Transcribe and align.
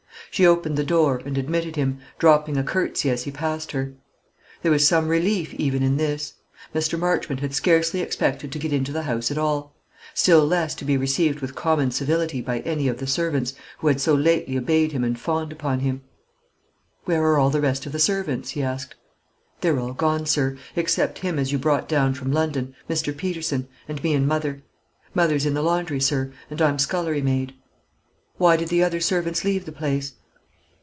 She 0.33 0.47
opened 0.47 0.77
the 0.77 0.85
door, 0.85 1.17
and 1.25 1.37
admitted 1.37 1.75
him, 1.75 1.99
dropping 2.17 2.55
a 2.55 2.63
curtsey 2.63 3.09
as 3.09 3.23
he 3.23 3.31
passed 3.31 3.73
her. 3.73 3.91
There 4.61 4.71
was 4.71 4.87
some 4.87 5.09
relief 5.09 5.53
even 5.55 5.83
in 5.83 5.97
this. 5.97 6.35
Mr. 6.73 6.97
Marchmont 6.97 7.41
had 7.41 7.53
scarcely 7.53 7.99
expected 7.99 8.49
to 8.53 8.57
get 8.57 8.71
into 8.71 8.93
the 8.93 9.01
house 9.01 9.29
at 9.29 9.37
all; 9.37 9.75
still 10.13 10.47
less 10.47 10.73
to 10.75 10.85
be 10.85 10.95
received 10.95 11.41
with 11.41 11.53
common 11.53 11.91
civility 11.91 12.39
by 12.39 12.59
any 12.59 12.87
of 12.87 12.99
the 12.99 13.07
servants, 13.07 13.55
who 13.79 13.87
had 13.87 13.99
so 13.99 14.15
lately 14.15 14.57
obeyed 14.57 14.93
him 14.93 15.03
and 15.03 15.19
fawned 15.19 15.51
upon 15.51 15.81
him. 15.81 16.01
"Where 17.03 17.23
are 17.25 17.37
all 17.37 17.49
the 17.49 17.59
rest 17.59 17.85
of 17.85 17.91
the 17.91 17.99
servants?" 17.99 18.51
he 18.51 18.63
asked. 18.63 18.95
"They're 19.59 19.79
all 19.81 19.91
gone, 19.91 20.25
sir; 20.25 20.55
except 20.77 21.19
him 21.19 21.39
as 21.39 21.51
you 21.51 21.57
brought 21.57 21.89
down 21.89 22.13
from 22.13 22.31
London, 22.31 22.73
Mr. 22.89 23.15
Peterson, 23.15 23.67
and 23.85 24.01
me 24.01 24.13
and 24.13 24.25
mother. 24.29 24.63
Mother's 25.13 25.45
in 25.45 25.55
the 25.55 25.61
laundry, 25.61 25.99
sir; 25.99 26.31
and 26.49 26.61
I'm 26.61 26.77
scullerymaid." 26.77 27.51
"Why 28.37 28.55
did 28.55 28.69
the 28.69 28.81
other 28.81 29.01
servants 29.01 29.43
leave 29.43 29.65
the 29.65 29.71
place?" 29.73 30.13